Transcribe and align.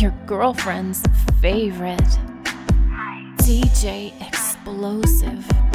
Your 0.00 0.12
girlfriend's 0.24 1.02
favorite. 1.42 2.00
DJ 3.36 4.14
Explosive. 4.26 5.69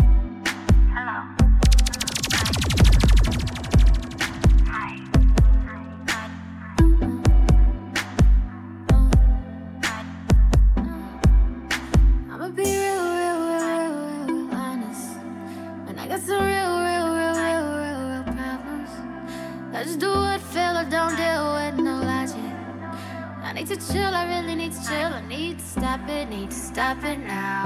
Need 23.55 23.67
to 23.67 23.77
chill, 23.77 24.13
I 24.13 24.25
really 24.27 24.55
need 24.55 24.73
to 24.73 24.83
chill. 24.85 25.13
I 25.13 25.25
need 25.27 25.59
to 25.59 25.65
stop 25.65 26.09
it, 26.09 26.29
need 26.29 26.49
to 26.51 26.55
stop 26.55 27.03
it 27.05 27.19
now. 27.19 27.63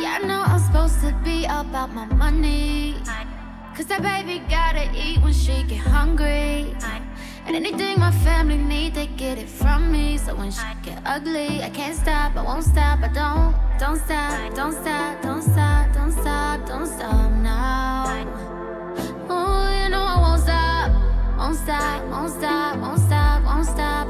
Yeah, 0.00 0.18
I 0.20 0.26
know 0.26 0.42
I'm 0.44 0.58
supposed 0.58 1.00
to 1.02 1.14
be 1.24 1.44
about 1.44 1.94
my 1.94 2.06
money. 2.06 2.96
Cause 3.76 3.86
that 3.86 4.02
baby 4.02 4.42
gotta 4.48 4.90
eat 4.94 5.22
when 5.22 5.32
she 5.32 5.62
get 5.62 5.78
hungry. 5.78 6.74
And 7.46 7.54
anything 7.54 8.00
my 8.00 8.10
family 8.10 8.56
need, 8.56 8.94
they 8.94 9.06
get 9.06 9.38
it 9.38 9.48
from 9.48 9.92
me. 9.92 10.18
So 10.18 10.34
when 10.34 10.50
she 10.50 10.66
get 10.82 11.00
ugly, 11.06 11.62
I 11.62 11.70
can't 11.70 11.94
stop, 11.94 12.34
I 12.36 12.42
won't 12.42 12.64
stop, 12.64 12.98
I 13.02 13.08
don't, 13.08 13.54
don't 13.78 14.00
stop, 14.04 14.54
don't 14.54 14.72
stop, 14.72 15.22
don't 15.22 15.42
stop, 15.42 15.94
don't 15.94 16.10
stop, 16.10 16.66
don't 16.66 16.86
stop 16.86 17.30
now. 17.32 18.06
Oh, 19.28 19.84
you 19.84 19.88
know 19.90 20.02
I 20.02 20.18
won't 20.20 20.42
stop, 20.42 20.65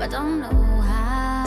I 0.07 0.09
don't 0.09 0.41
know 0.41 0.81
how. 0.83 1.43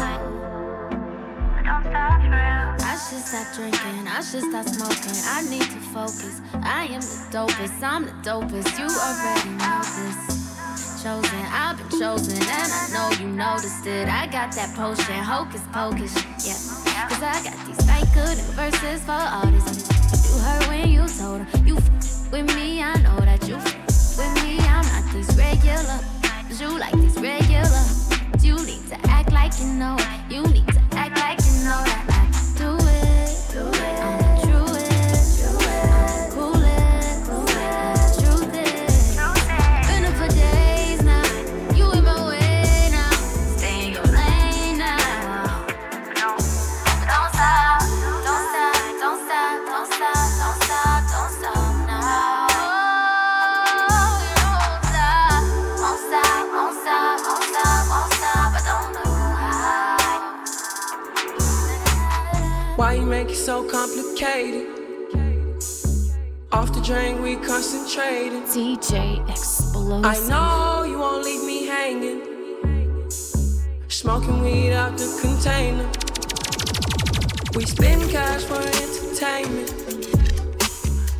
I 1.72 3.00
should 3.00 3.24
stop 3.24 3.56
drinking, 3.56 4.06
I 4.06 4.20
should 4.20 4.44
stop 4.44 4.66
smoking. 4.68 5.16
I 5.24 5.48
need 5.50 5.62
to 5.62 5.80
focus. 5.96 6.42
I 6.62 6.88
am 6.92 7.00
the 7.00 7.24
dopest, 7.32 7.82
I'm 7.82 8.04
the 8.04 8.12
dopest. 8.20 8.78
You 8.78 8.92
already 8.92 9.52
know 9.56 9.80
this. 9.96 11.02
Chosen, 11.02 11.46
I've 11.56 11.78
been 11.78 12.00
chosen, 12.02 12.36
and 12.36 12.70
I 12.70 12.90
know 12.92 13.24
you 13.24 13.32
noticed 13.32 13.88
it. 13.88 14.10
I 14.10 14.28
got 14.28 14.52
that 14.56 14.76
potion, 14.76 15.24
hocus 15.24 15.64
pocus, 15.72 16.14
yeah. 16.44 17.08
Cause 17.08 17.24
I 17.24 17.40
got 17.42 17.56
these 17.66 17.80
fake 17.88 18.12
good 18.14 18.38
verses 18.60 19.02
for 19.06 19.14
all 19.14 19.48
these. 19.48 19.88
You 20.28 20.42
heard 20.44 20.68
when 20.68 20.90
you 20.90 21.08
told 21.08 21.44
her, 21.44 21.60
you 21.66 21.78
f- 21.78 22.30
with 22.30 22.54
me, 22.58 22.84
I 22.84 22.94
know 22.96 23.22
that 23.22 23.48
you 23.48 23.56
f- 23.56 24.18
with 24.18 24.44
me. 24.44 24.60
I'm 24.60 24.84
not 24.84 25.14
these 25.14 25.32
regular, 25.38 26.00
you 26.60 26.78
like 26.78 26.94
these 26.96 27.16
regular. 27.22 28.09
You 28.42 28.56
need 28.66 28.88
to 28.88 28.98
act 29.10 29.32
like 29.34 29.52
you 29.60 29.68
know. 29.68 29.98
You 30.30 30.44
need 30.44 30.68
to 30.68 30.82
act 30.94 31.20
like 31.20 31.40
you 31.40 31.64
know 31.66 31.84
that 31.84 32.09
so 63.46 63.64
complicated? 63.64 64.68
Off 66.52 66.74
the 66.74 66.82
drain, 66.84 67.22
we 67.22 67.38
concentrating. 67.38 68.42
DJ 68.44 69.28
Explosive. 69.30 70.06
I 70.06 70.20
know 70.28 70.84
you 70.84 71.00
won't 71.00 71.24
leave 71.24 71.46
me 71.46 71.66
hanging. 71.66 73.10
Smoking 73.88 74.42
weed 74.42 74.74
out 74.74 74.98
the 74.98 75.08
container. 75.22 75.90
We 77.56 77.66
spend 77.66 78.12
cash 78.12 78.44
for 78.44 78.62
entertainment. 78.62 79.70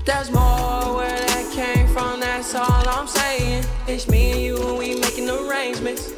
There's 0.06 0.30
more 0.32 0.96
where 0.98 1.26
that 1.26 1.52
came 1.54 1.88
from, 1.88 2.20
that's 2.20 2.54
all 2.54 2.90
I'm 2.90 3.08
saying. 3.08 3.64
It's 3.88 4.10
me 4.10 4.32
and 4.32 4.42
you 4.42 4.58
and 4.68 4.78
we 4.78 5.00
making 5.00 5.30
arrangements. 5.30 6.12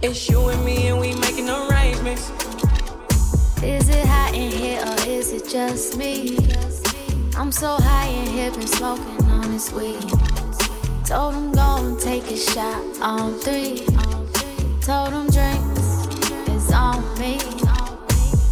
It's 0.00 0.28
you 0.28 0.48
and 0.48 0.64
me 0.64 0.88
and 0.88 0.98
we 0.98 1.14
making 1.16 1.50
arrangements. 1.50 2.30
Is 3.64 3.88
it 3.88 4.06
hot 4.06 4.34
in 4.34 4.50
here 4.50 4.82
or 4.82 5.08
is 5.08 5.32
it 5.32 5.48
just 5.48 5.96
me? 5.96 6.36
I'm 7.34 7.50
so 7.50 7.78
high 7.80 8.08
in 8.08 8.26
here, 8.26 8.50
been 8.50 8.66
smoking 8.66 9.24
on 9.24 9.50
this 9.50 9.72
weed. 9.72 10.02
Told 11.06 11.34
him 11.34 11.50
go 11.50 11.76
and 11.80 11.98
take 11.98 12.24
a 12.30 12.36
shot 12.36 12.84
on 13.00 13.38
three. 13.38 13.86
Told 14.82 15.14
him 15.14 15.30
drinks 15.30 16.06
is 16.48 16.70
on 16.72 17.00
me. 17.18 17.40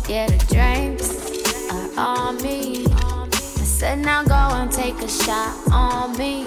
Yeah, 0.09 0.29
the 0.29 0.43
drinks 0.49 1.11
are 1.71 1.91
on 1.99 2.43
me. 2.43 2.87
I 2.89 3.65
said 3.65 3.99
now 3.99 4.25
go 4.25 4.35
and 4.35 4.73
take 4.73 4.99
a 5.03 5.09
shot 5.09 5.55
on 5.71 6.17
me. 6.17 6.47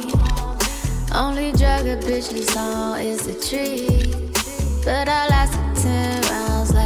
Only 1.14 1.52
drug 1.52 1.86
a 1.86 1.98
bitch 2.02 2.34
oh, 2.34 2.36
is 2.36 2.58
on 2.58 3.00
is 3.00 3.28
the 3.28 3.36
tree. 3.48 4.12
But 4.84 5.08
I 5.08 5.28
lasted 5.28 5.56
10 5.56 5.56
rounds 5.56 5.65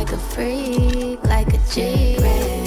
like 0.10 0.18
a 0.18 0.24
freak, 0.24 1.24
like 1.26 1.54
a 1.54 1.60
G. 1.72 2.59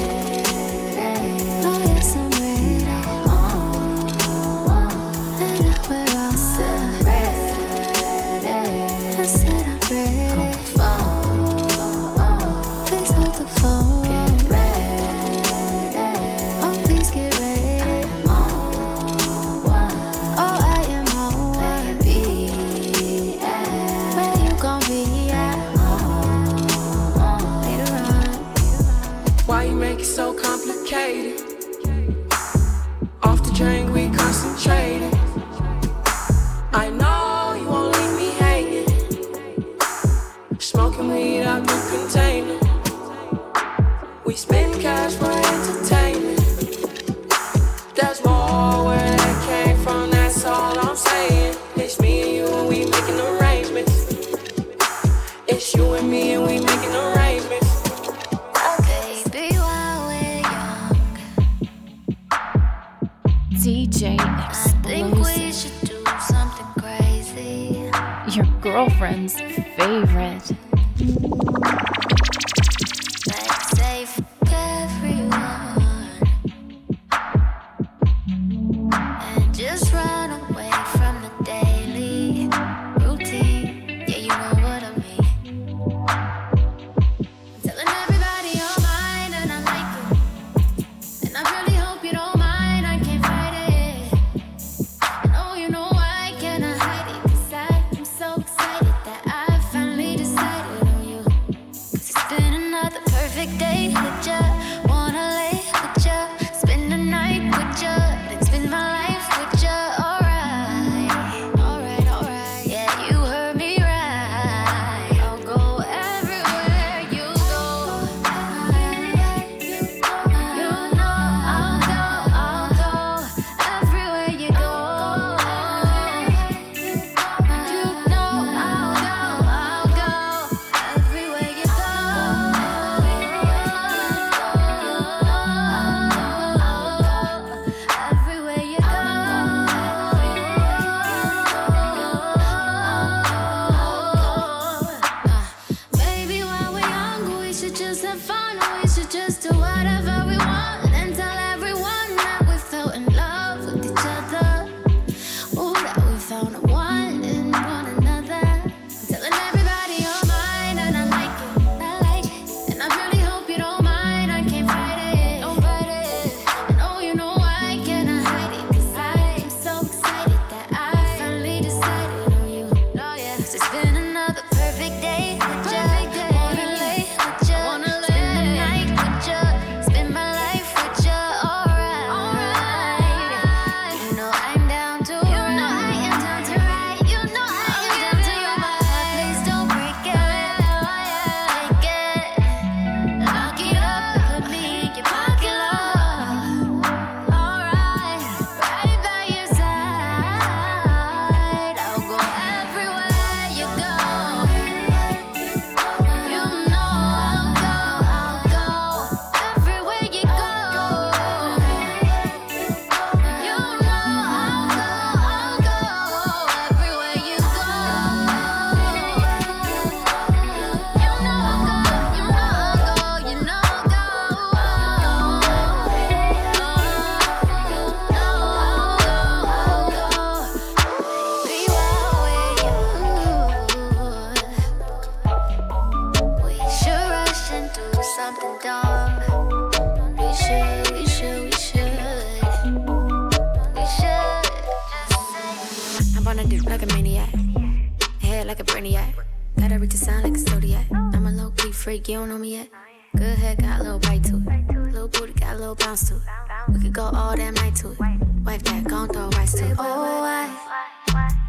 freak, 252.02 252.08
you 252.08 252.18
don't 252.18 252.28
know 252.28 252.38
me 252.38 252.52
yet. 252.52 252.68
Good 253.16 253.38
head, 253.38 253.58
got 253.58 253.80
a 253.80 253.82
little 253.82 253.98
bite 253.98 254.24
to 254.24 254.36
it. 254.36 254.92
Little 254.92 255.08
booty, 255.08 255.32
got 255.34 255.54
a 255.54 255.58
little 255.58 255.74
bounce 255.74 256.08
to 256.08 256.16
it. 256.16 256.22
We 256.68 256.80
could 256.80 256.92
go 256.92 257.02
all 257.02 257.36
damn 257.36 257.54
night 257.54 257.76
to 257.76 257.92
it. 257.92 257.98
Wife 258.44 258.62
that, 258.64 258.84
gon' 258.84 259.08
throw 259.08 259.28
rice 259.30 259.54
to 259.54 259.64
it. 259.66 259.76
Oh, 259.78 260.22
I, 260.22 260.48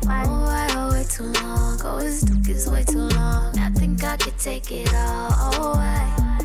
oh, 0.06 0.46
I, 0.46 0.74
oh, 0.76 0.92
way 0.92 1.06
too 1.10 1.24
long. 1.24 1.80
Oh, 1.84 2.00
this 2.00 2.24
took 2.24 2.48
is 2.50 2.70
way 2.70 2.84
too 2.84 3.00
long. 3.00 3.58
I 3.58 3.70
think 3.70 4.04
I 4.04 4.18
could 4.18 4.38
take 4.38 4.72
it 4.72 4.94
all. 4.94 5.32
Oh, 5.32 5.74
I, 5.76 6.38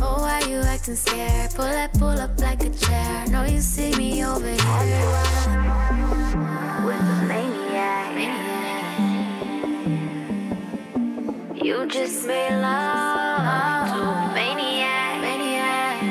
oh, 0.00 0.22
why 0.22 0.40
you 0.48 0.58
acting 0.60 0.96
scared? 0.96 1.50
Pull 1.54 1.64
that, 1.64 1.92
pull 1.94 2.08
up 2.08 2.38
like 2.40 2.62
a 2.64 2.70
chair. 2.70 3.26
Know 3.28 3.44
you 3.44 3.60
see 3.60 3.94
me 3.96 4.24
over 4.24 4.46
here. 4.46 5.41
Just 11.92 12.26
made 12.26 12.58
love 12.58 13.86
to 13.86 14.00
a 14.00 14.34
maniac. 14.34 15.20
maniac. 15.20 16.02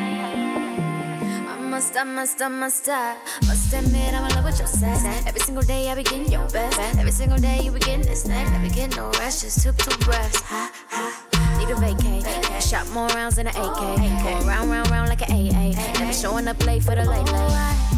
I 1.49 1.57
must, 1.59 1.97
I 1.97 2.03
must, 2.03 2.41
I 2.41 2.47
must, 2.49 2.87
I 2.87 3.17
must 3.47 3.73
admit 3.73 4.13
I'm 4.13 4.29
in 4.29 4.35
love 4.35 4.45
with 4.45 4.59
your 4.59 4.67
sex. 4.67 5.03
Every 5.25 5.39
single 5.39 5.63
day 5.63 5.89
I 5.89 5.95
be 5.95 6.03
getting 6.03 6.31
your 6.31 6.47
best. 6.49 6.79
Every 6.99 7.11
single 7.11 7.39
day 7.39 7.61
you 7.63 7.71
be 7.71 7.79
getting 7.79 8.05
this 8.05 8.27
next. 8.27 8.51
Never 8.51 8.69
get 8.69 8.95
no 8.95 9.09
rest, 9.13 9.41
just 9.41 9.63
took 9.63 9.75
two 9.77 9.97
breaths. 10.05 10.41
Ha, 10.41 10.71
ha. 10.89 11.57
Need 11.57 11.69
a 11.69 11.75
vacay. 11.75 12.61
Shot 12.61 12.87
more 12.91 13.07
rounds 13.09 13.37
than 13.37 13.47
an 13.47 13.55
AK. 13.55 13.65
Oh, 13.65 13.95
Going 14.23 14.45
round, 14.45 14.69
round, 14.69 14.91
round 14.91 15.09
like 15.09 15.27
an 15.27 15.31
AA. 15.31 15.73
Never 15.99 16.13
showing 16.13 16.47
up 16.47 16.63
late 16.63 16.83
for 16.83 16.93
the 16.93 17.05
late 17.05 17.25
late. 17.25 17.55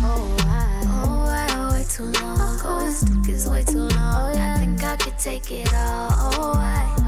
Oh, 0.07 0.37
I, 0.39 0.83
oh, 0.85 1.25
I, 1.27 1.47
oh, 1.51 1.67
oh, 1.67 1.73
way 1.73 1.85
too 1.89 2.05
long. 2.21 2.59
Oh, 2.63 2.85
this 2.85 3.03
took 3.03 3.27
is 3.27 3.49
way 3.49 3.63
too 3.65 3.79
long. 3.79 4.37
I 4.37 4.57
think 4.57 4.81
I 4.81 4.95
could 4.95 5.17
take 5.19 5.51
it 5.51 5.73
all. 5.73 6.11
Oh, 6.11 6.53
I. 6.55 7.02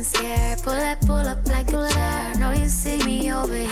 Acting 0.00 0.20
scared? 0.20 0.62
Pull 0.62 0.72
up, 0.72 1.00
pull 1.02 1.28
up 1.28 1.46
like 1.48 1.68
a 1.72 1.88
chair. 1.92 2.34
Know 2.38 2.52
you 2.52 2.68
see 2.68 3.02
me 3.04 3.32
over 3.32 3.54
here. 3.54 3.66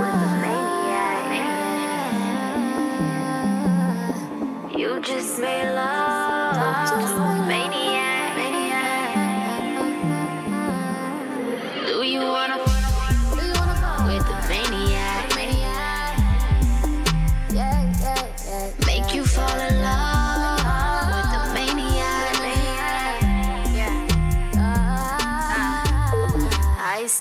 With 0.00 0.14
the 0.22 0.28
lady 4.72 4.78
You 4.78 5.00
just 5.00 5.40
made 5.40 5.74
love 5.74 6.15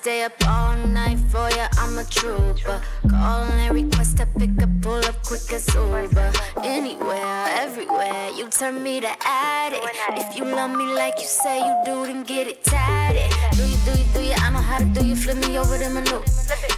stay 0.06 0.22
up 0.22 0.34
all 0.48 0.78
night 0.86 1.18
for 1.32 1.50
ya, 1.58 1.68
I'm 1.80 1.98
a 1.98 2.04
trooper. 2.04 2.80
Call 3.10 3.42
and 3.42 3.74
request 3.74 4.22
I 4.22 4.26
pick 4.38 4.62
up, 4.62 4.70
pull 4.80 5.04
up 5.04 5.18
quick 5.24 5.52
as 5.52 5.66
Uber. 5.74 6.32
Anywhere, 6.64 7.46
everywhere, 7.64 8.30
you 8.38 8.48
turn 8.50 8.84
me 8.84 9.02
to 9.02 9.10
addict. 9.26 9.84
If 10.10 10.38
you 10.38 10.46
love 10.46 10.78
me 10.78 10.86
like 10.94 11.16
you 11.18 11.26
say 11.26 11.58
you 11.58 11.74
do, 11.86 12.06
then 12.06 12.22
get 12.22 12.46
it 12.46 12.64
tatted. 12.64 13.32
Do 13.58 13.64
you, 13.66 13.78
do 13.84 13.92
you, 14.00 14.06
do 14.14 14.22
you? 14.22 14.36
I 14.38 14.52
know 14.52 14.60
how 14.60 14.78
to 14.78 14.86
do 14.86 15.04
you. 15.04 15.16
Flip 15.16 15.38
me 15.38 15.58
over 15.58 15.76
the 15.76 15.90
maneuver. 15.90 16.24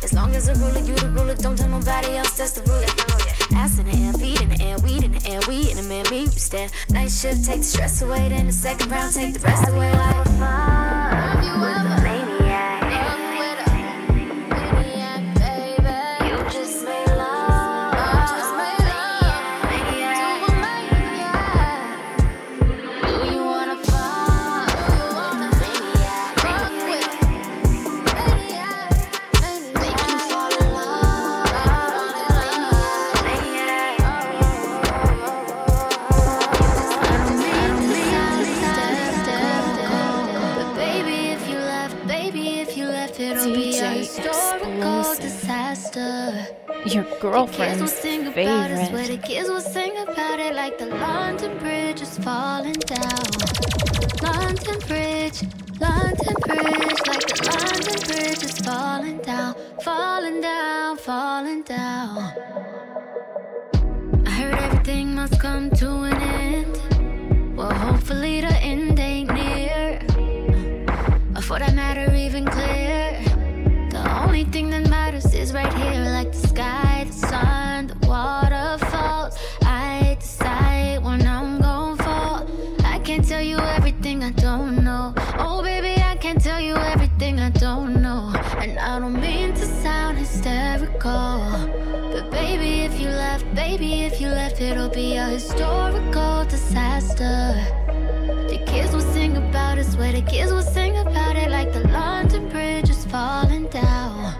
As 0.02 0.14
long 0.14 0.34
as 0.34 0.46
the 0.48 0.56
ruler, 0.56 0.80
you 0.80 0.96
the 0.96 1.10
ruler. 1.10 1.36
Don't 1.36 1.58
tell 1.58 1.68
nobody 1.68 2.16
else, 2.16 2.38
that's 2.38 2.54
the 2.54 2.62
ruler. 2.72 2.88
Ass 3.60 3.78
in 3.78 3.88
the 3.88 3.96
air, 4.06 4.14
feet 4.14 4.42
in 4.42 4.50
the 4.52 4.62
air, 4.64 4.78
weed 4.80 5.04
in 5.04 5.12
the 5.12 5.24
air, 5.28 5.42
we 5.50 5.70
in 5.70 5.76
the 5.76 5.84
man, 5.84 6.06
me, 6.10 6.22
you 6.22 6.40
stand. 6.48 6.72
Night 6.92 7.12
shift, 7.12 7.44
take 7.44 7.58
the 7.58 7.64
stress 7.64 8.02
away, 8.02 8.30
then 8.30 8.46
the 8.46 8.54
second 8.54 8.90
round, 8.90 9.14
take 9.14 9.34
the 9.34 9.42
rest 9.42 9.68
away. 9.68 9.92
Like, 9.92 10.26
fuck, 10.40 11.44
you 11.44 11.52
ever 11.76 12.08
girlfriend's 47.48 47.94
sing 47.94 48.28
about 48.28 48.72
it, 48.72 48.90
swear 48.90 49.08
the 49.08 49.18
kids 49.18 49.50
will 49.50 49.62
sing 49.62 49.98
about 50.00 50.40
it 50.40 50.54
like 50.56 50.78
the 50.78 50.88
London 50.88 51.58
Bridge 51.60 52.02
is 52.02 52.18
falling 52.20 52.74
down. 52.74 53.28
London 54.22 54.80
Bridge, 54.88 55.44
London 55.80 56.36
Bridge, 56.46 57.02
like 57.08 57.26
the 57.28 57.38
London 57.52 58.00
Bridge 58.08 58.44
is 58.44 58.60
falling 58.60 59.20
down, 59.20 59.56
falling 59.82 60.42
down, 60.42 60.98
falling 60.98 61.64
down. 61.64 62.18
I 64.26 64.30
heard 64.30 64.56
everything 64.56 65.16
must 65.16 65.40
come 65.40 65.70
to 65.72 65.90
an 66.04 66.22
end. 66.22 67.56
Well, 67.56 67.74
hopefully 67.74 68.42
the 68.42 68.56
end 68.58 69.00
ain't 69.00 69.34
near. 69.34 70.02
Or 71.36 71.42
for 71.42 71.60
that 71.60 71.74
matter, 71.76 72.14
even 72.14 72.46
clear. 72.46 73.24
The 73.90 74.24
only 74.24 74.44
thing 74.44 74.70
that 74.72 74.90
matters 74.90 75.34
is 75.34 75.54
right 75.54 75.74
here, 75.74 76.04
like 76.12 76.32
the 76.32 76.48
sky, 76.48 76.77
don't 89.18 89.32
mean 89.32 89.54
to 89.54 89.66
sound 89.66 90.18
hysterical. 90.18 91.40
But 92.12 92.30
baby, 92.30 92.82
if 92.82 93.00
you 93.00 93.08
left, 93.08 93.46
baby, 93.56 94.04
if 94.04 94.22
you 94.22 94.28
left, 94.28 94.62
it'll 94.62 94.90
be 94.90 95.16
a 95.16 95.26
historical 95.26 96.46
disaster. 96.46 97.56
The 98.50 98.64
kids 98.66 98.94
will 98.94 99.10
sing 99.14 99.38
about 99.38 99.78
it, 99.78 99.86
swear 99.86 100.12
the 100.12 100.22
kids 100.22 100.52
will 100.52 100.62
sing 100.62 100.98
about 100.98 101.36
it 101.36 101.50
like 101.50 101.74
the 101.74 101.88
London 101.88 102.50
Bridge 102.50 102.90
is 102.90 103.06
falling 103.06 103.68
down. 103.68 104.36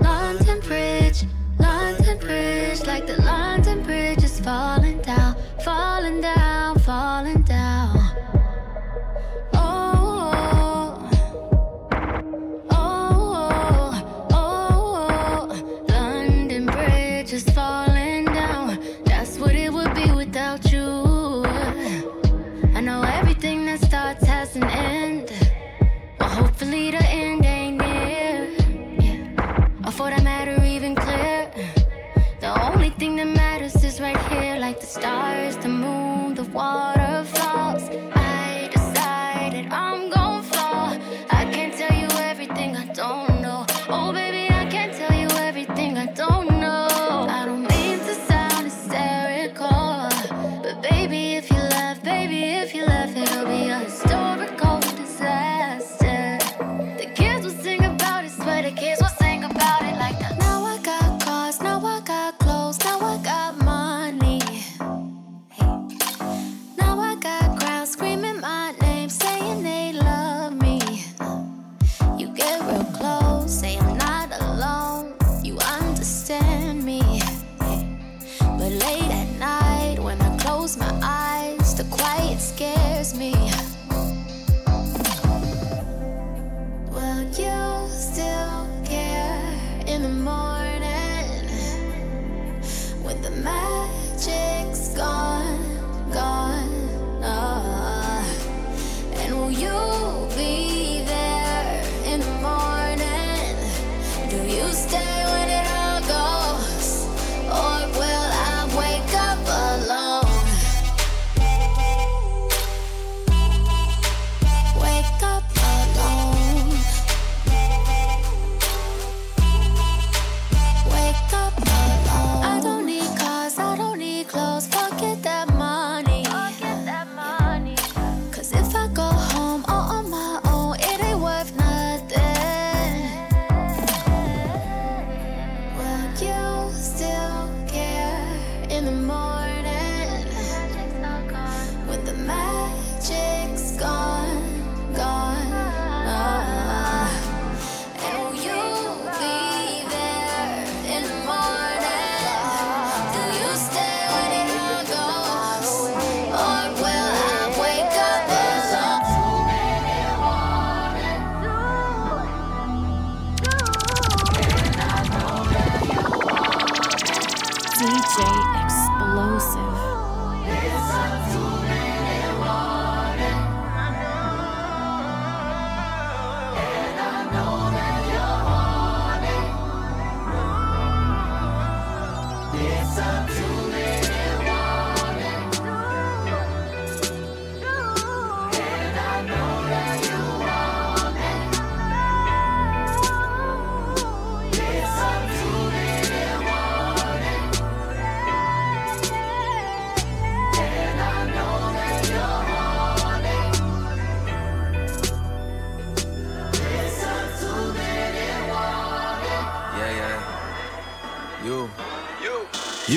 London 0.00 0.60
Bridge, 0.60 1.24
London 1.58 2.18
Bridge, 2.18 2.86
like 2.86 3.06
the 3.06 3.20
London 3.22 3.82
Bridge 3.82 4.24
is 4.24 4.40
falling 4.40 5.00
down, 5.02 5.36
falling 5.64 6.20
down, 6.20 6.55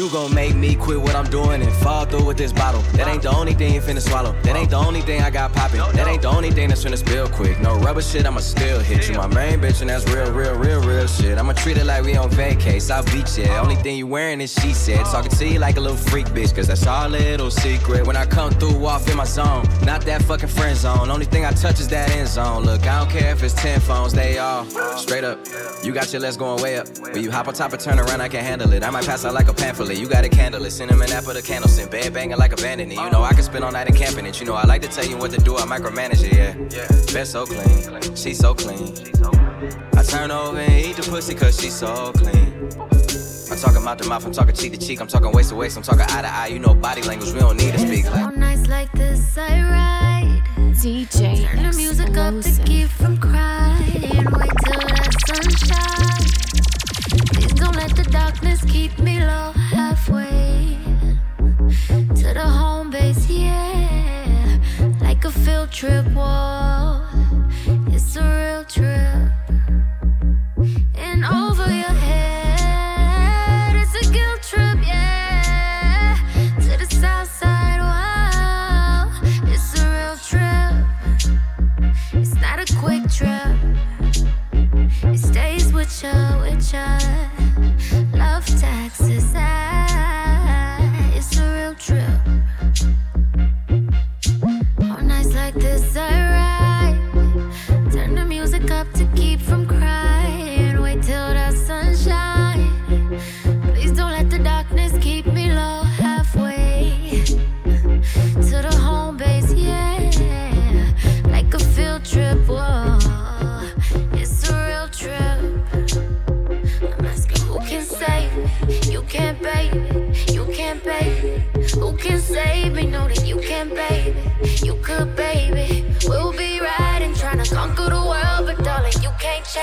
You 0.09 0.15
gon' 0.15 0.33
make 0.33 0.55
me 0.55 0.75
quit 0.75 0.99
what 0.99 1.13
I'm 1.13 1.29
doing 1.29 1.61
and 1.61 1.71
fall 1.71 2.03
through 2.03 2.25
with 2.25 2.35
this 2.35 2.51
bottle. 2.51 2.81
That 2.97 3.07
ain't 3.07 3.21
the 3.21 3.29
only 3.29 3.53
thing 3.53 3.75
you 3.75 3.79
finna 3.79 4.01
swallow. 4.01 4.35
That 4.41 4.55
ain't 4.55 4.71
the 4.71 4.75
only 4.75 5.01
thing 5.01 5.21
I 5.21 5.29
got 5.29 5.53
poppin'. 5.53 5.81
That 5.95 6.07
ain't 6.07 6.23
the 6.23 6.29
only 6.29 6.49
thing 6.49 6.69
that's 6.69 6.83
finna 6.83 6.97
spill 6.97 7.29
quick. 7.29 7.59
No 7.59 7.77
rubber 7.77 8.01
shit, 8.01 8.25
I'ma 8.25 8.39
still 8.39 8.79
hit 8.79 9.07
you. 9.07 9.13
My 9.13 9.27
main 9.27 9.59
bitch, 9.59 9.81
and 9.81 9.89
that's 9.91 10.09
real, 10.09 10.31
real, 10.31 10.55
real, 10.55 10.81
real 10.81 11.05
shit. 11.05 11.37
I'ma 11.37 11.53
treat 11.53 11.77
it 11.77 11.85
like 11.85 12.03
we 12.03 12.15
on 12.15 12.31
vacay, 12.31 12.81
South 12.81 13.05
Beach, 13.13 13.37
yeah. 13.37 13.61
Only 13.61 13.75
thing 13.75 13.97
you 13.97 14.07
wearing 14.07 14.41
is 14.41 14.51
she 14.51 14.73
said. 14.73 15.05
Talking 15.05 15.29
to 15.29 15.47
you 15.47 15.59
like 15.59 15.77
a 15.77 15.79
little 15.79 15.95
freak 15.95 16.25
bitch, 16.27 16.55
cause 16.55 16.65
that's 16.65 16.87
our 16.87 17.07
little 17.07 17.51
secret. 17.51 18.07
When 18.07 18.17
I 18.17 18.25
come 18.25 18.49
through, 18.53 18.83
off 18.87 19.07
in 19.11 19.15
my 19.15 19.25
zone. 19.25 19.63
Not 19.83 20.01
that 20.07 20.23
fucking 20.23 20.49
friend 20.49 20.75
zone. 20.75 21.11
Only 21.11 21.27
thing 21.27 21.45
I 21.45 21.51
touch 21.51 21.79
is 21.79 21.87
that 21.89 22.09
end 22.09 22.29
zone. 22.29 22.63
Look, 22.63 22.81
I 22.87 22.97
don't 22.97 23.11
care 23.11 23.31
if 23.31 23.43
it's 23.43 23.53
10 23.53 23.79
phones, 23.81 24.13
they 24.13 24.39
all 24.39 24.65
straight 24.97 25.23
up. 25.23 25.37
You 25.83 25.93
got 25.93 26.11
your 26.11 26.21
legs 26.23 26.35
going 26.35 26.63
way 26.63 26.77
up. 26.77 26.87
When 27.13 27.23
you 27.23 27.29
hop 27.29 27.47
on 27.47 27.53
top 27.53 27.73
and 27.73 27.79
turn 27.79 27.99
around, 27.99 28.21
I 28.21 28.27
can 28.27 28.43
handle 28.43 28.73
it. 28.73 28.83
I 28.83 28.89
might 28.89 29.05
pass 29.05 29.23
out 29.23 29.35
like 29.35 29.49
a 29.49 29.53
pamphlet. 29.53 29.98
You 29.99 30.07
got 30.07 30.23
a 30.23 30.29
candle, 30.29 30.63
it. 30.63 30.71
cinnamon 30.71 31.11
apple, 31.11 31.33
the 31.33 31.41
candle 31.41 31.69
scent. 31.69 31.91
Bed 31.91 32.13
banging 32.13 32.37
like 32.37 32.53
a 32.53 32.55
bandit. 32.55 32.87
You 32.87 33.09
know, 33.09 33.21
I 33.21 33.33
can 33.33 33.43
spend 33.43 33.65
all 33.65 33.71
night 33.71 33.89
in 33.89 33.95
camping 33.95 34.25
it. 34.25 34.39
You 34.39 34.45
know, 34.45 34.53
I 34.53 34.65
like 34.65 34.81
to 34.83 34.87
tell 34.87 35.05
you 35.05 35.17
what 35.17 35.31
to 35.31 35.41
do, 35.41 35.57
I 35.57 35.63
micromanage 35.63 36.23
it, 36.23 36.33
yeah. 36.33 36.55
yeah. 36.71 37.13
Bed 37.13 37.27
so 37.27 37.45
clean, 37.45 38.15
she 38.15 38.33
so 38.33 38.55
clean. 38.55 38.93
I 39.97 40.03
turn 40.03 40.31
over 40.31 40.57
and 40.57 40.85
eat 40.85 40.95
the 40.95 41.03
pussy 41.03 41.35
cause 41.35 41.59
she 41.59 41.69
so 41.69 42.13
clean. 42.13 42.69
I'm 43.51 43.57
talking 43.59 43.83
mouth 43.83 43.97
to 43.97 44.07
mouth, 44.07 44.25
I'm 44.25 44.31
talking 44.31 44.55
cheek 44.55 44.71
to 44.71 44.79
cheek, 44.79 45.01
I'm 45.01 45.07
talking 45.07 45.33
waist 45.33 45.49
to 45.49 45.55
waist, 45.55 45.75
I'm 45.75 45.83
talking 45.83 46.05
eye 46.07 46.21
to 46.21 46.33
eye. 46.33 46.47
You 46.47 46.59
know 46.59 46.73
body 46.73 47.01
language, 47.01 47.33
we 47.33 47.41
don't 47.41 47.57
need 47.57 47.73
to 47.73 47.79
speak. 47.79 48.09
Like. 48.09 48.37
nights 48.37 48.69
like 48.69 48.91
this, 48.93 49.37
I 49.37 49.61
ride. 49.63 50.43
DJ. 50.75 51.43
Turn 51.43 51.63
the 51.63 51.75
music 51.75 52.15
up 52.15 52.39
to 52.41 52.63
keep 52.63 52.87
from 52.87 53.17
crying. 53.17 53.83
Wait 53.91 54.51
till 54.63 54.79
that 54.79 55.15
sunshine. 55.27 55.88
Don't 57.59 57.75
let 57.75 57.93
the 57.95 58.03
darkness 58.09 58.63
keep 58.63 58.97
me 58.99 59.19
low 59.19 59.51
halfway 59.51 60.77
to 62.19 62.33
the 62.33 62.47
home 62.59 62.89
base, 62.89 63.29
yeah. 63.29 64.59
Like 65.01 65.25
a 65.25 65.31
field 65.31 65.71
trip. 65.71 66.05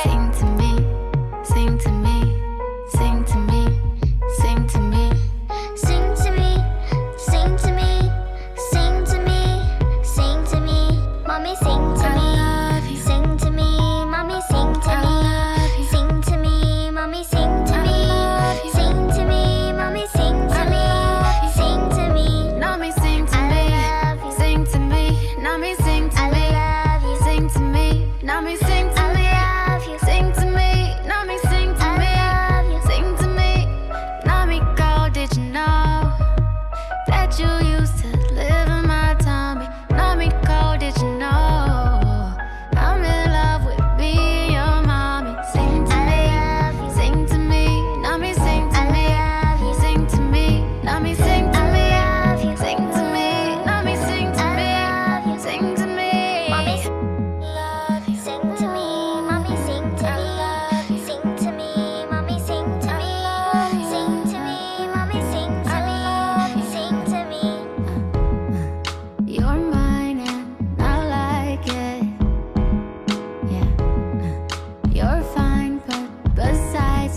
You 0.05 0.26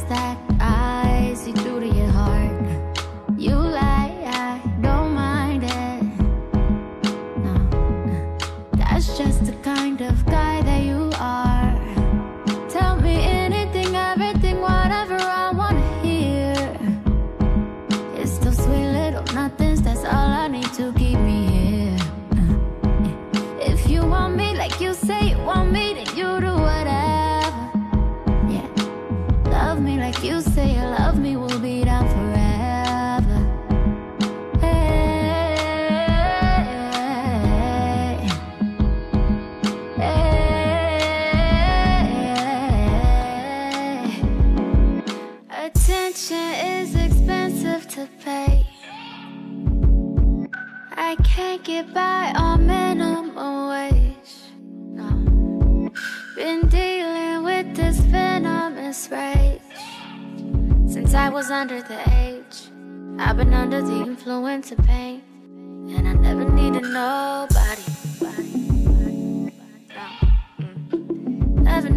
that 0.09 0.48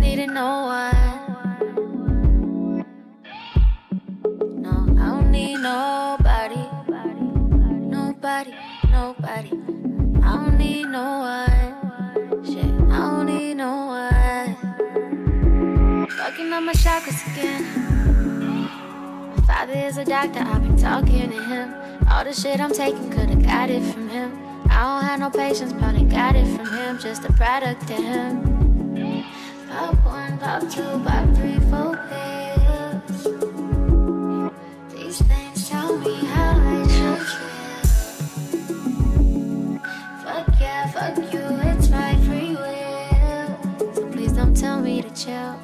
Never 0.03 0.17
needed 0.17 0.35
no 0.35 0.67
one. 0.67 1.25
No, 4.63 4.71
I 4.71 5.07
don't 5.07 5.31
need 5.31 5.59
nobody. 5.59 6.67
Nobody, 7.89 8.55
nobody. 8.91 9.51
I 10.23 10.35
don't 10.35 10.59
need 10.59 10.87
no 10.89 11.21
one. 11.21 12.45
Shit, 12.45 12.65
I 12.65 12.99
don't 12.99 13.27
need 13.27 13.55
no 13.55 13.87
one. 13.87 14.57
Fucking 16.11 16.53
up 16.53 16.63
my 16.65 16.73
chakras 16.73 17.23
again. 17.33 17.63
My 19.37 19.43
father 19.47 19.75
is 19.75 19.99
a 19.99 20.05
doctor, 20.05 20.41
I've 20.41 20.63
been 20.63 20.77
talking 20.77 21.31
to 21.31 21.43
him. 21.45 21.75
All 22.11 22.25
the 22.25 22.33
shit 22.33 22.61
I'm 22.61 22.73
taking, 22.73 23.09
could've 23.11 23.45
got 23.45 23.71
it 23.71 23.85
from 23.93 24.09
him. 24.09 24.33
I 24.69 24.83
don't 24.83 25.05
have 25.05 25.21
no 25.21 25.31
patience, 25.31 25.73
probably 25.73 26.05
got 26.05 26.35
it 26.35 26.49
from 26.57 26.67
him. 26.67 26.99
Just 26.99 27.25
a 27.25 27.33
product 27.35 27.83
of 27.83 27.99
him. 27.99 28.62
Pop 30.43 30.63
two, 30.69 30.83
pop 31.05 31.37
three. 31.37 31.53
These 34.91 35.23
things 35.23 35.69
tell 35.69 35.97
me 35.99 36.15
how 36.25 36.59
I 36.59 36.89
should 36.89 37.23
feel. 37.31 37.79
Fuck 40.25 40.49
yeah, 40.61 40.91
fuck 40.91 41.17
you, 41.33 41.45
it's 41.71 41.89
my 41.91 42.17
free 42.27 42.57
will. 42.57 43.95
So 43.95 44.07
please 44.11 44.33
don't 44.33 44.57
tell 44.57 44.81
me 44.81 45.03
to 45.03 45.11
chill. 45.11 45.62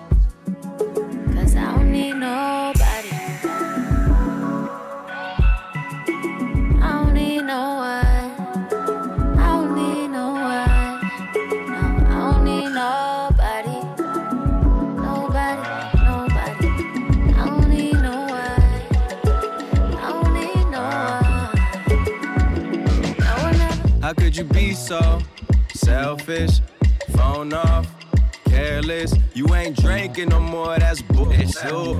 So 24.88 25.18
selfish? 25.74 26.62
Phone 27.10 27.52
off, 27.52 27.86
careless. 28.58 29.14
You 29.34 29.54
ain't 29.54 29.76
drinking 29.76 30.30
no 30.30 30.40
more, 30.40 30.78
that's 30.78 31.02
bullshit. 31.02 31.56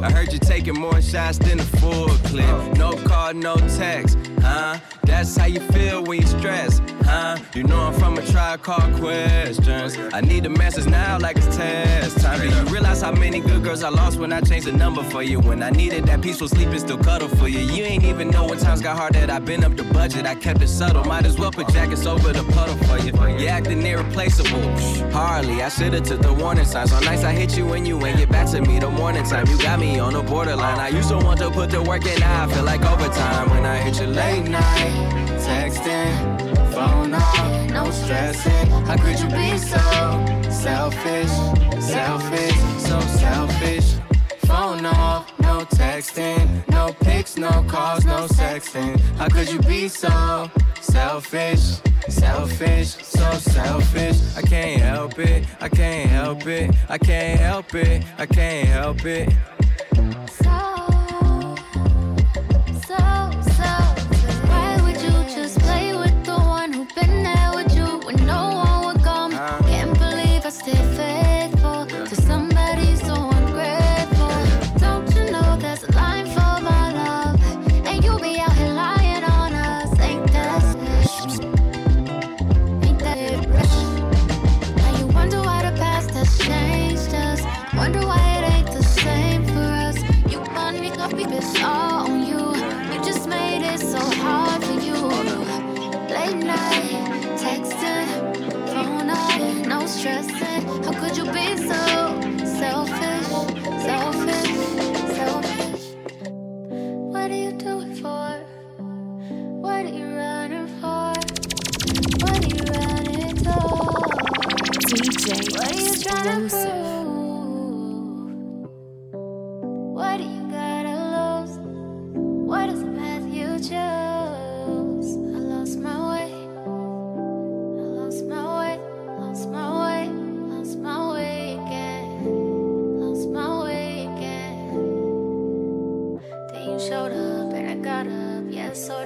I 0.06 0.10
heard 0.10 0.32
you 0.32 0.38
taking 0.38 0.74
more 0.74 1.00
shots 1.00 1.38
than 1.38 1.60
a 1.60 1.68
full 1.80 2.08
clip. 2.28 2.76
No 2.76 2.92
call, 3.08 3.34
no 3.34 3.56
text, 3.82 4.18
huh? 4.40 4.78
That's 5.04 5.36
how 5.36 5.46
you 5.46 5.60
feel 5.72 6.04
when 6.04 6.20
you 6.20 6.26
stress, 6.26 6.80
huh? 7.04 7.38
You 7.54 7.62
know 7.62 7.80
I'm 7.80 7.94
from 7.94 8.18
a 8.18 8.26
tribe 8.26 8.62
called 8.62 8.92
questions. 9.00 9.96
I 10.12 10.20
need 10.20 10.44
the 10.44 10.50
message 10.50 10.86
now 10.86 11.18
like 11.18 11.36
it's 11.38 11.56
test 11.56 12.20
time. 12.20 12.40
Do 12.40 12.48
you 12.54 12.62
realize 12.74 13.00
how 13.00 13.12
many 13.12 13.40
good 13.40 13.64
girls 13.64 13.82
I 13.82 13.88
lost 13.88 14.18
when 14.18 14.32
I 14.32 14.40
changed 14.42 14.66
the 14.66 14.72
number 14.72 15.02
for 15.02 15.22
you? 15.22 15.40
When 15.40 15.62
I 15.62 15.70
needed 15.70 16.04
that 16.06 16.20
peaceful 16.20 16.48
sleep 16.48 16.68
and 16.68 16.80
still 16.80 16.98
cuddle 16.98 17.28
for 17.28 17.48
you. 17.48 17.60
You 17.60 17.84
ain't 17.84 18.04
even 18.04 18.28
know 18.28 18.46
when 18.48 18.58
times 18.58 18.82
got 18.82 18.98
hard 18.98 19.14
that 19.14 19.30
I 19.30 19.38
been 19.38 19.64
up 19.64 19.76
the 19.76 19.84
budget. 19.84 20.26
I 20.26 20.34
kept 20.34 20.60
it 20.60 20.68
subtle. 20.68 21.04
Might 21.04 21.24
as 21.24 21.38
well 21.38 21.52
put 21.52 21.68
jackets 21.68 22.04
over 22.04 22.32
the 22.32 22.44
puddle 22.52 22.76
for 22.86 22.98
you. 22.98 23.12
You 23.40 23.48
acting 23.48 23.80
irreplaceable. 23.86 24.66
Hardly, 25.10 25.62
I 25.62 25.70
should've 25.70 26.02
took 26.02 26.20
the 26.20 26.34
warning 26.48 26.64
signs. 26.64 26.92
On 26.92 27.04
nights 27.04 27.24
I 27.24 27.32
hit 27.32 27.58
you 27.58 27.66
when 27.66 27.84
you 27.84 27.94
ain't 28.06 28.16
get 28.16 28.30
back 28.30 28.50
to 28.52 28.62
me 28.62 28.78
the 28.78 28.88
morning 28.88 29.22
time. 29.22 29.46
You 29.48 29.58
got 29.58 29.78
me 29.78 29.98
on 29.98 30.14
the 30.14 30.22
borderline. 30.22 30.78
I 30.78 30.88
used 30.88 31.10
to 31.10 31.18
want 31.18 31.40
to 31.40 31.50
put 31.50 31.68
the 31.68 31.82
work 31.82 32.06
in, 32.06 32.20
now 32.20 32.44
I 32.44 32.46
feel 32.50 32.64
like 32.64 32.82
overtime. 32.86 33.50
When 33.50 33.66
I 33.66 33.76
hit 33.76 34.00
you 34.00 34.06
late 34.06 34.48
night, 34.48 34.94
texting, 35.44 36.72
phone 36.72 37.12
off, 37.12 37.70
no 37.70 37.90
stressing. 37.90 38.66
How 38.88 38.96
could 38.96 39.20
you 39.20 39.28
be 39.28 39.58
so 39.58 39.82
selfish, 40.50 41.34
selfish, 41.84 42.58
so 42.88 42.98
selfish? 43.18 43.97
Phone 44.48 44.86
off, 44.86 45.30
no 45.40 45.60
texting, 45.60 46.66
no 46.70 46.94
pics, 47.00 47.36
no 47.36 47.50
calls, 47.68 48.06
no 48.06 48.26
sexting. 48.28 48.98
How 49.18 49.28
could 49.28 49.52
you 49.52 49.58
be 49.60 49.88
so 49.88 50.50
selfish, 50.80 51.82
selfish, 52.08 52.96
so 53.04 53.30
selfish? 53.32 54.16
I 54.38 54.40
can't 54.40 54.80
help 54.80 55.18
it, 55.18 55.44
I 55.60 55.68
can't 55.68 56.08
help 56.08 56.46
it, 56.46 56.74
I 56.88 56.96
can't 56.96 57.38
help 57.38 57.74
it, 57.74 58.02
I 58.16 58.24
can't 58.24 58.68
help 58.68 59.04
it. 59.04 59.30
So, 60.42 60.77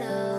up. 0.02 0.31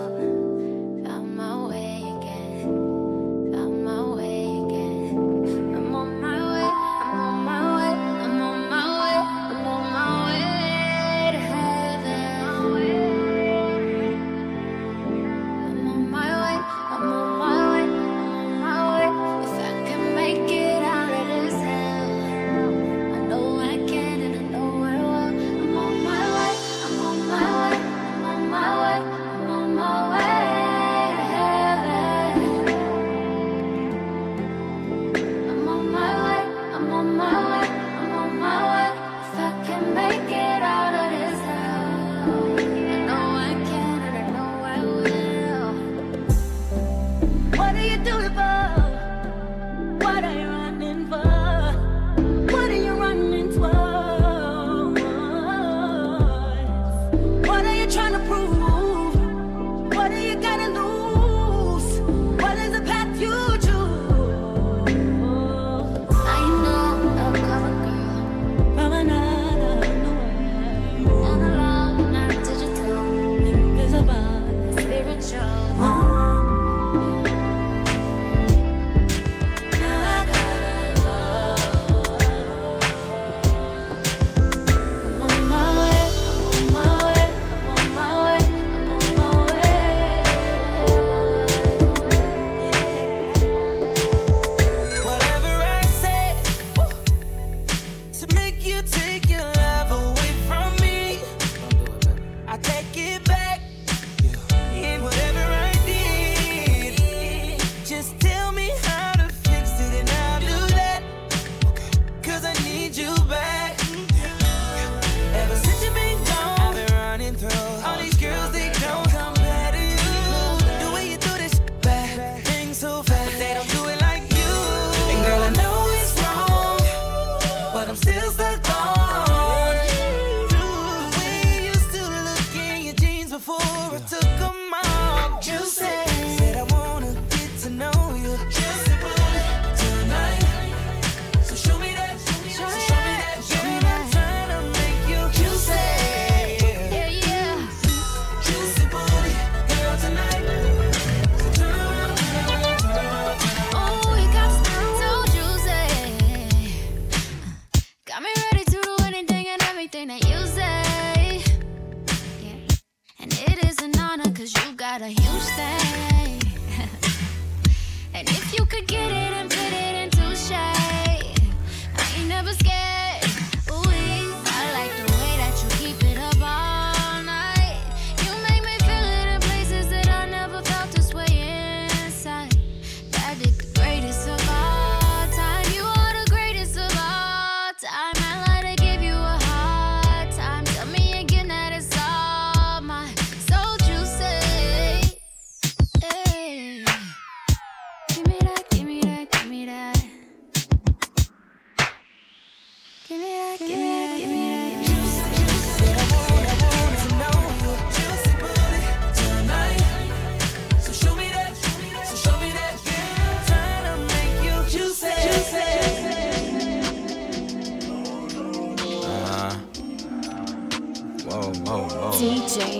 DJ 222.18 222.73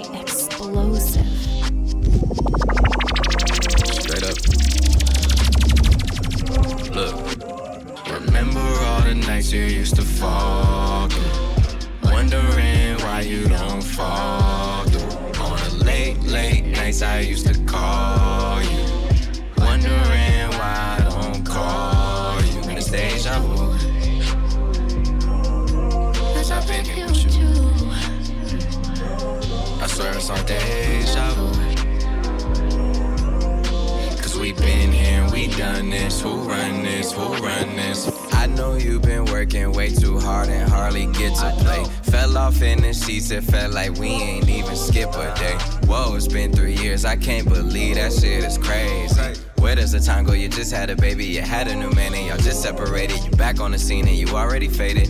on 53.75 53.79
the 53.79 53.85
scene 53.85 54.07
and 54.07 54.17
you 54.17 54.29
already 54.29 54.69
faded 54.69 55.04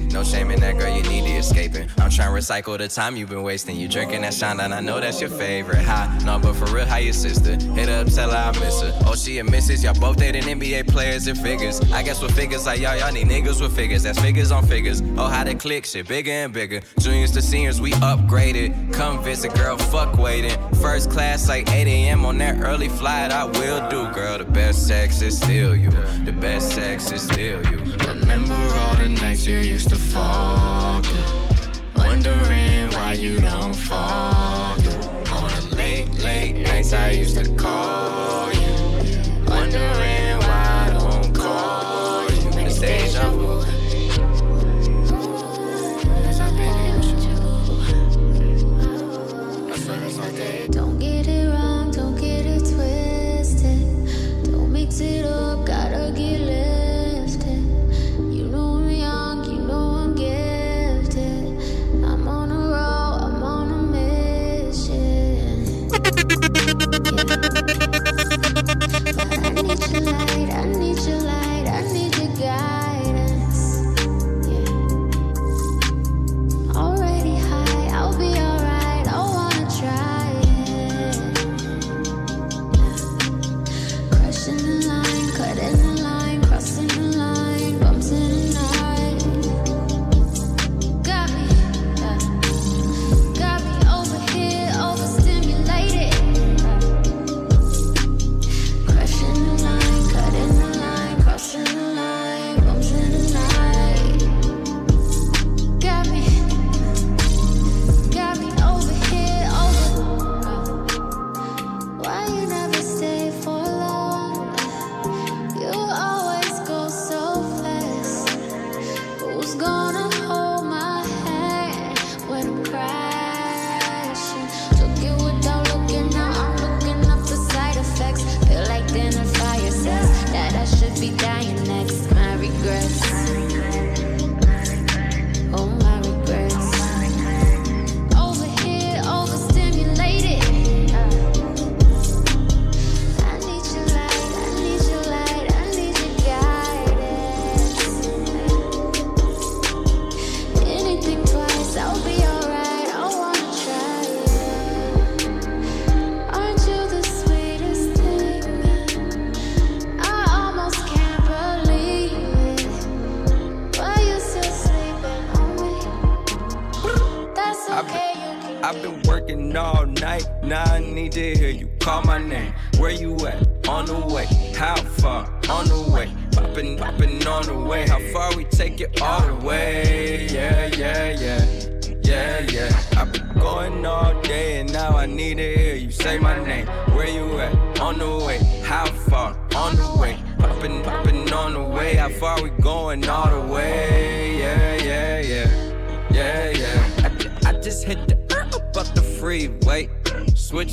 recycle 2.45 2.77
the 2.77 2.89
time 2.89 3.17
you've 3.17 3.31
been 3.31 3.43
wasting. 3.43 3.75
You 3.77 3.89
drinking 3.89 4.21
that 4.21 4.35
shine 4.35 4.61
and 4.61 4.75
I 4.75 4.81
know 4.81 5.01
that's 5.01 5.19
your 5.19 5.31
favorite. 5.31 5.83
High, 5.83 6.19
no, 6.25 6.39
but 6.39 6.55
for 6.55 6.67
real, 6.67 6.85
how 6.85 6.99
your 6.99 7.15
sister? 7.15 7.57
Hit 7.73 7.89
up, 7.89 8.07
tell 8.09 8.31
her 8.31 8.37
I 8.37 8.53
miss 8.61 8.83
her. 8.83 8.93
Oh, 9.07 9.15
she 9.15 9.39
a 9.39 9.45
missus. 9.45 9.83
Y'all 9.83 9.99
both 9.99 10.19
dating 10.19 10.43
NBA 10.43 10.89
players 10.89 11.27
and 11.27 11.39
figures. 11.39 11.81
I 11.93 12.03
guess 12.03 12.21
with 12.21 12.37
figures 12.37 12.67
like 12.67 12.81
y'all, 12.81 12.99
y'all 12.99 13.13
need 13.13 13.29
niggas 13.29 13.63
with 13.63 13.75
figures. 13.75 14.03
That's 14.03 14.21
figures 14.21 14.51
on 14.51 14.67
figures. 14.67 15.01
Oh, 15.17 15.27
how 15.27 15.43
they 15.45 15.55
click 15.55 15.87
shit 15.87 16.07
bigger 16.07 16.33
and 16.33 16.53
bigger. 16.53 16.83
Juniors 16.99 17.31
to 17.33 17.41
seniors, 17.41 17.81
we 17.81 17.93
upgraded. 17.93 18.93
Come 18.93 19.25
visit, 19.25 19.55
girl, 19.55 19.79
fuck 19.79 20.19
waiting. 20.19 20.59
First 20.83 21.11
class 21.11 21.49
like 21.49 21.71
8 21.71 21.87
a.m. 21.87 22.27
on 22.27 22.37
that 22.39 22.63
early 22.63 22.91
flight, 22.91 23.31
I 23.31 23.45
will 23.45 23.89
do, 23.89 24.13
girl. 24.13 24.37
The 24.37 24.45
best 24.45 24.87
sex 24.87 25.23
is 25.23 25.39
still 25.39 25.75
you. 25.75 25.91
The 26.27 26.37
best 26.39 26.73
sex 26.73 27.11
is 27.11 27.23
still 27.23 27.65
you. 27.71 27.79
Remember 28.07 28.55
all 28.55 28.97
the 28.97 29.09
nights 29.09 29.47
you 29.47 29.57
used 29.57 29.89
to 29.89 29.97
fuck 29.97 31.05
wondering 32.15 32.91
why 32.93 33.13
you 33.15 33.41
don't 33.41 33.75
fall. 33.75 34.75
On 34.75 35.51
the 35.51 35.75
late, 35.77 36.09
late 36.23 36.57
nights 36.59 36.93
I 36.93 37.11
used 37.11 37.37
to 37.37 37.53
call 37.57 38.53
you, 38.53 39.45
wondering. 39.49 40.04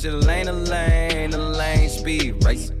Switching 0.02 0.20
lane 0.26 0.46
to 0.46 0.52
lane, 0.52 1.30
the 1.30 1.38
lane 1.38 1.88
speed 1.88 2.44
racing. 2.44 2.76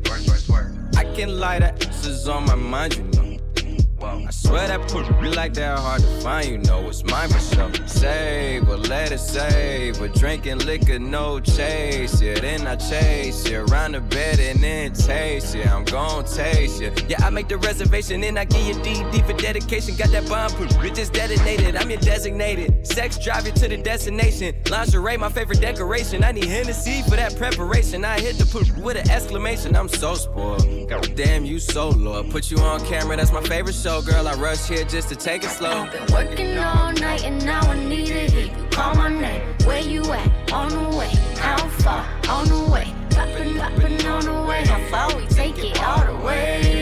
I 0.96 1.04
can 1.14 1.38
light 1.38 1.60
the 1.60 1.72
X's 1.72 2.26
on 2.26 2.46
my 2.46 2.56
mind, 2.56 2.96
you 2.96 3.04
know. 3.04 3.31
Swear 4.52 4.68
that 4.68 4.86
put 4.88 5.22
me 5.22 5.30
like 5.30 5.54
that 5.54 5.78
hard 5.78 6.02
to 6.02 6.20
find, 6.20 6.46
you 6.46 6.58
know 6.58 6.86
it's 6.86 7.02
mine 7.04 7.30
for 7.30 7.40
sure. 7.40 7.72
Save 7.86 8.68
or 8.68 8.76
let 8.76 9.10
it 9.10 9.18
save, 9.18 9.98
but 9.98 10.12
drinking 10.12 10.58
liquor, 10.58 10.98
no 10.98 11.40
chase. 11.40 12.20
Yeah, 12.20 12.38
then 12.38 12.66
I 12.66 12.76
chase 12.76 13.48
you 13.48 13.64
around 13.64 13.92
the 13.92 14.02
bed 14.02 14.40
and 14.40 14.62
then 14.62 14.92
taste 14.92 15.54
Yeah, 15.54 15.74
I'm 15.74 15.84
gon' 15.84 16.26
taste 16.26 16.82
you. 16.82 16.92
Yeah, 17.08 17.24
I 17.24 17.30
make 17.30 17.48
the 17.48 17.56
reservation 17.56 18.22
and 18.24 18.38
I 18.38 18.44
give 18.44 18.66
you 18.66 18.74
DD 18.74 19.26
for 19.26 19.32
dedication. 19.32 19.96
Got 19.96 20.10
that 20.10 20.28
bomb 20.28 20.50
proof, 20.50 20.84
it 20.84 20.96
just 20.96 21.14
detonated. 21.14 21.74
I'm 21.74 21.88
your 21.88 22.00
designated. 22.00 22.86
Sex 22.86 23.16
drive 23.16 23.46
you 23.46 23.52
to 23.52 23.68
the 23.68 23.78
destination. 23.78 24.54
Lingerie, 24.66 25.16
my 25.16 25.30
favorite 25.30 25.62
decoration. 25.62 26.22
I 26.22 26.32
need 26.32 26.44
Hennessy 26.44 27.00
for 27.04 27.16
that 27.16 27.38
preparation. 27.38 28.04
I 28.04 28.20
hit 28.20 28.36
the 28.36 28.44
poop 28.44 28.68
with 28.76 28.98
an 28.98 29.10
exclamation. 29.10 29.74
I'm 29.74 29.88
so 29.88 30.14
spoiled. 30.14 30.68
Damn, 31.14 31.46
you 31.46 31.58
so 31.58 31.88
loyal. 31.88 32.24
Put 32.24 32.50
you 32.50 32.58
on 32.58 32.84
camera, 32.84 33.16
that's 33.16 33.32
my 33.32 33.42
favorite 33.44 33.74
show 33.74 34.02
girl. 34.02 34.28
I 34.28 34.41
rush 34.42 34.66
here 34.66 34.84
just 34.84 35.08
to 35.08 35.14
take 35.14 35.44
it 35.44 35.50
slow. 35.50 35.84
I've 35.84 35.92
been 35.92 36.12
working 36.12 36.58
all 36.58 36.92
night 36.92 37.24
and 37.24 37.44
now 37.46 37.60
I 37.60 37.78
need 37.78 38.06
to 38.06 38.26
hear 38.26 38.46
you 38.46 38.68
call 38.70 38.94
my 38.96 39.08
name. 39.08 39.42
Where 39.64 39.80
you 39.80 40.02
at? 40.12 40.52
On 40.52 40.68
the 40.68 40.96
way. 40.96 41.10
How 41.36 41.68
far? 41.82 42.04
On 42.28 42.44
the 42.48 42.72
way. 42.72 42.92
Poppin', 43.10 43.56
poppin' 43.56 44.06
on 44.06 44.24
the 44.24 44.48
way. 44.48 44.64
How 44.66 44.80
far 44.90 45.16
we 45.16 45.26
take 45.26 45.58
it 45.58 45.80
all 45.80 46.04
the 46.04 46.16
way? 46.26 46.81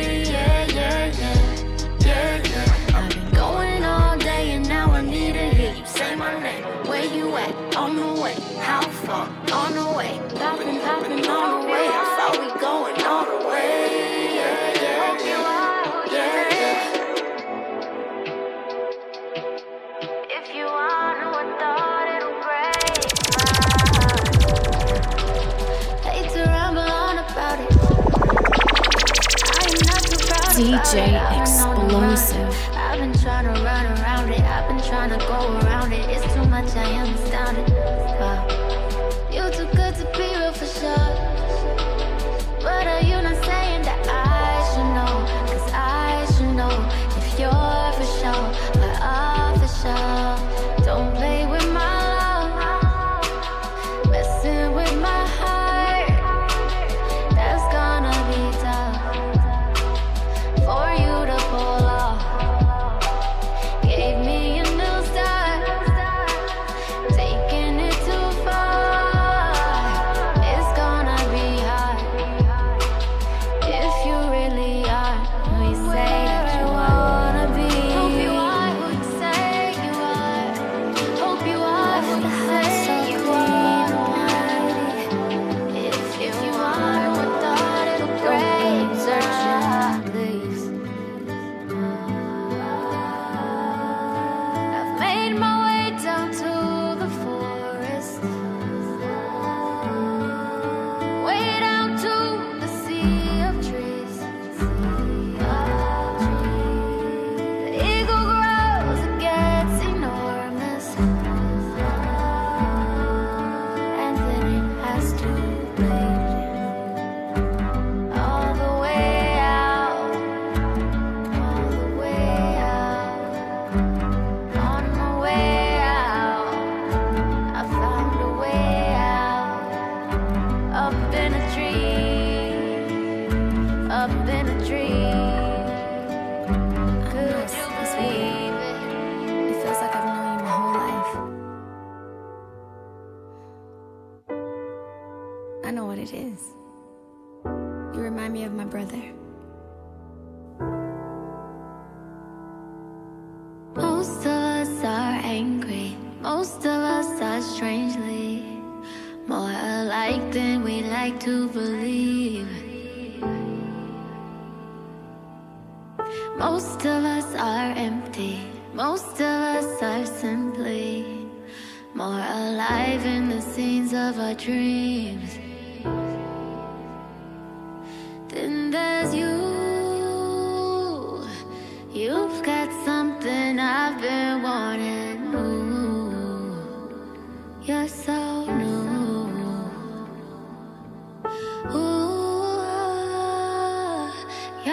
DJ. 30.61 31.41
Explosive. 31.41 32.55
I've 32.75 33.01
been 33.01 33.15
trying 33.15 33.47
to 33.47 33.63
run 33.63 33.87
around 33.87 34.29
it. 34.29 34.41
I've 34.41 34.69
been 34.69 34.87
trying 34.87 35.09
to 35.09 35.17
go 35.17 35.59
around 35.61 35.95
it. 35.95 36.07
It's 36.11 36.35
too 36.35 36.45
much, 36.45 36.77
I 36.77 36.85
am 36.85 37.15
astounded. 37.15 38.00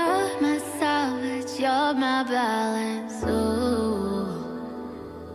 You're 0.08 0.41
my 0.41 0.58
salvage. 0.80 1.60
You're 1.60 1.93
my 1.93 2.24
balance. 2.24 3.24
Ooh, 3.24 4.28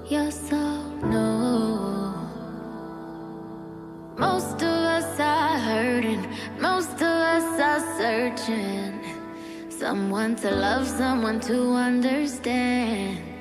you're 0.08 0.30
so 0.30 0.64
new. 1.02 1.42
Most 4.18 4.56
of 4.62 4.78
us 4.98 5.20
are 5.20 5.58
hurting, 5.58 6.24
most 6.58 6.94
of 6.94 7.16
us 7.36 7.60
are 7.60 7.82
searching. 7.98 9.00
Someone 9.68 10.36
to 10.36 10.50
love, 10.50 10.86
someone 10.86 11.40
to 11.40 11.72
understand. 11.72 13.31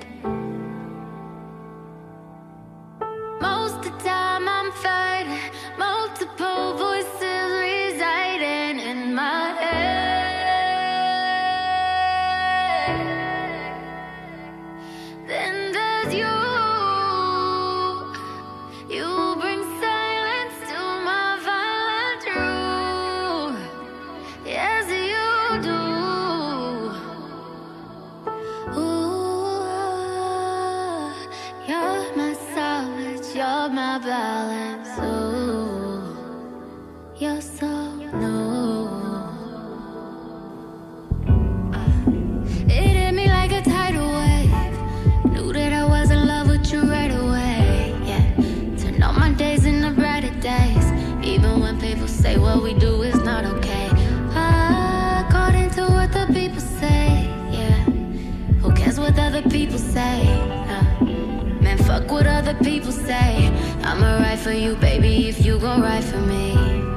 people 62.64 62.91
say 62.91 63.49
I'ma 63.84 64.18
ride 64.18 64.39
for 64.39 64.51
you, 64.51 64.76
baby, 64.76 65.28
if 65.28 65.45
you 65.45 65.59
gon' 65.59 65.82
ride 65.82 66.03
for 66.03 66.22
me 66.22 66.53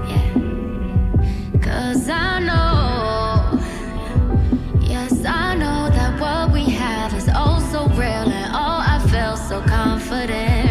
yeah. 0.09 0.33
Cause 1.63 2.09
I 2.09 2.41
know 2.41 3.61
Yes, 4.81 5.25
I 5.25 5.55
know 5.55 5.91
that 5.91 6.21
what 6.21 6.53
we 6.53 6.65
have 6.71 7.15
is 7.15 7.29
oh 7.35 7.59
so 7.73 7.87
real 7.95 8.29
And 8.39 8.55
all 8.55 8.81
I 8.81 8.99
feel 9.11 9.37
so 9.37 9.61
confident 9.63 10.64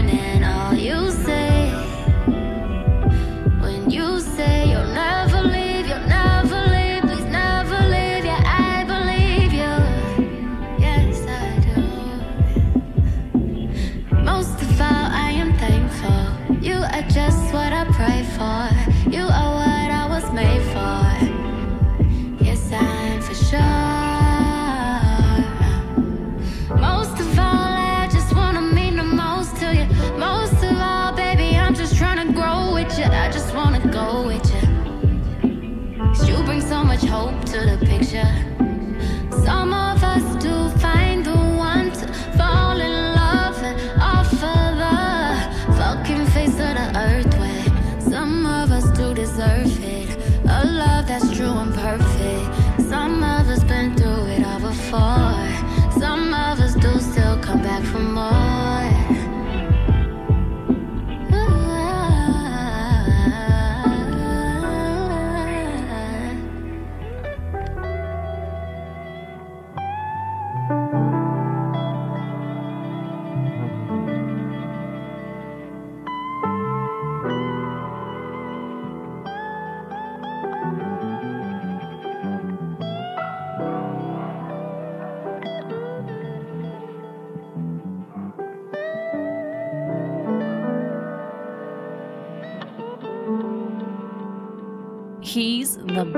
of 48.63 48.71
us 48.71 48.89
do 48.97 49.13
deserve 49.13 49.83
it. 49.83 50.09
A 50.45 50.63
love 50.65 51.05
that's 51.05 51.35
true 51.35 51.51
and 51.63 51.73
perfect. 51.73 52.81
Some 52.89 53.21
of 53.21 53.49
us 53.49 53.61
been 53.65 53.93
through 53.97 54.27
it 54.35 54.45
all 54.45 54.59
before. 54.59 55.99
Some 55.99 56.33
of 56.33 56.61
us 56.61 56.73
do 56.75 56.97
still 56.99 57.37
come 57.39 57.61
back 57.61 57.83
for 57.83 57.99
more. 57.99 58.12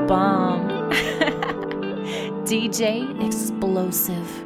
bomb. 0.08 0.68
DJ 2.46 3.26
Explosive. 3.26 4.45